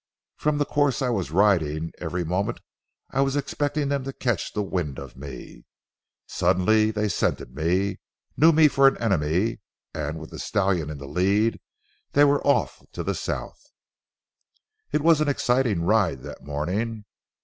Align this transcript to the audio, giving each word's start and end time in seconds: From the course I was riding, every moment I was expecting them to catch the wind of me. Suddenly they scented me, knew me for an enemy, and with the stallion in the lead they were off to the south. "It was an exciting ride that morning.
From 0.35 0.57
the 0.57 0.65
course 0.65 1.03
I 1.03 1.09
was 1.09 1.29
riding, 1.29 1.91
every 1.99 2.23
moment 2.23 2.59
I 3.11 3.21
was 3.21 3.35
expecting 3.35 3.89
them 3.89 4.03
to 4.05 4.11
catch 4.11 4.51
the 4.51 4.63
wind 4.63 4.97
of 4.97 5.15
me. 5.15 5.63
Suddenly 6.25 6.89
they 6.89 7.07
scented 7.07 7.53
me, 7.53 7.99
knew 8.35 8.51
me 8.51 8.67
for 8.67 8.87
an 8.87 8.97
enemy, 8.97 9.59
and 9.93 10.17
with 10.19 10.31
the 10.31 10.39
stallion 10.39 10.89
in 10.89 10.97
the 10.97 11.05
lead 11.05 11.61
they 12.13 12.23
were 12.23 12.41
off 12.41 12.81
to 12.93 13.03
the 13.03 13.13
south. 13.13 13.63
"It 14.91 15.01
was 15.03 15.21
an 15.21 15.29
exciting 15.29 15.83
ride 15.83 16.23
that 16.23 16.43
morning. 16.43 17.05